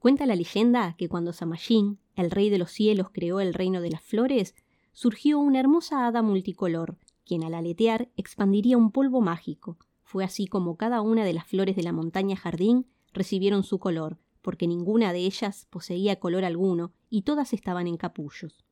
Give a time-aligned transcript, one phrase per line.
[0.00, 3.90] Cuenta la leyenda que cuando Samayín, el rey de los cielos, creó el reino de
[3.90, 4.54] las flores,
[4.94, 9.76] surgió una hermosa hada multicolor, quien al aletear expandiría un polvo mágico.
[10.02, 14.16] Fue así como cada una de las flores de la montaña jardín recibieron su color,
[14.40, 18.64] porque ninguna de ellas poseía color alguno y todas estaban en capullos.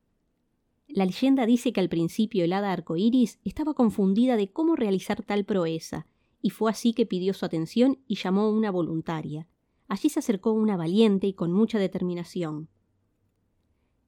[0.87, 5.45] La leyenda dice que al principio el hada arcoíris estaba confundida de cómo realizar tal
[5.45, 6.07] proeza,
[6.41, 9.47] y fue así que pidió su atención y llamó a una voluntaria.
[9.89, 12.69] Allí se acercó una valiente y con mucha determinación.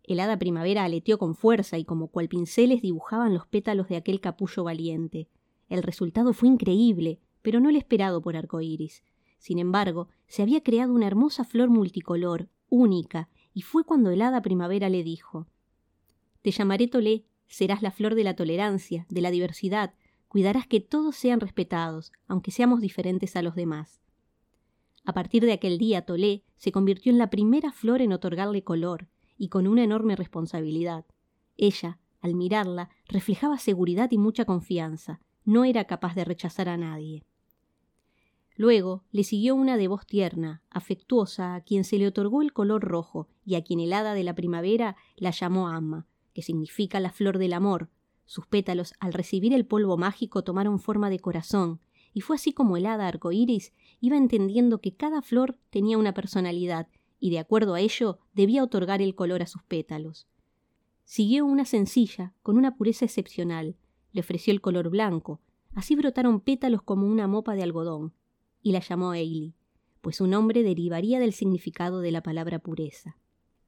[0.04, 4.22] El hada primavera aleteó con fuerza y como cual pinceles dibujaban los pétalos de aquel
[4.22, 5.28] capullo valiente.
[5.70, 9.04] El resultado fue increíble, pero no el esperado por arcoíris.
[9.40, 14.44] Sin embargo, se había creado una hermosa flor multicolor, única, y fue cuando el hada
[14.44, 15.48] primavera le dijo
[16.44, 19.96] Te llamaré Tolé, serás la flor de la tolerancia, de la diversidad,
[20.28, 24.02] cuidarás que todos sean respetados, aunque seamos diferentes a los demás.
[25.04, 29.08] A partir de aquel día, Tolé se convirtió en la primera flor en otorgarle color,
[29.38, 31.06] y con una enorme responsabilidad.
[31.58, 37.24] Ella, al mirarla, reflejaba seguridad y mucha confianza, no era capaz de rechazar a nadie.
[38.56, 42.84] Luego le siguió una de voz tierna, afectuosa, a quien se le otorgó el color
[42.84, 47.12] rojo y a quien el hada de la primavera la llamó Amma, que significa la
[47.12, 47.90] flor del amor,
[48.32, 51.82] sus pétalos, al recibir el polvo mágico, tomaron forma de corazón,
[52.14, 56.88] y fue así como el hada arcoíris iba entendiendo que cada flor tenía una personalidad,
[57.20, 60.28] y de acuerdo a ello debía otorgar el color a sus pétalos.
[61.04, 63.76] Siguió una sencilla, con una pureza excepcional,
[64.12, 65.40] le ofreció el color blanco,
[65.74, 68.14] así brotaron pétalos como una mopa de algodón,
[68.62, 69.56] y la llamó Eili,
[70.02, 73.18] pues su nombre derivaría del significado de la palabra pureza.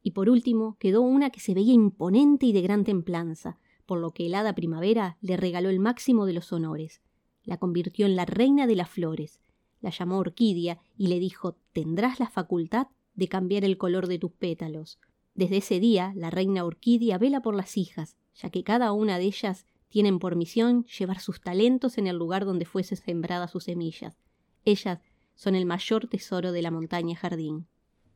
[0.02, 4.12] Y por último quedó una que se veía imponente y de gran templanza, por lo
[4.12, 7.02] que el hada primavera le regaló el máximo de los honores.
[7.44, 9.40] La convirtió en la reina de las flores,
[9.84, 14.32] la llamó Orquídea y le dijo tendrás la facultad de cambiar el color de tus
[14.32, 14.98] pétalos.
[15.36, 19.26] Desde ese día, la reina Orquídea vela por las hijas, ya que cada una de
[19.26, 24.18] ellas tienen por misión llevar sus talentos en el lugar donde fuese sembrada sus semillas.
[24.66, 25.02] Ellas
[25.36, 27.68] son el mayor tesoro de la montaña jardín.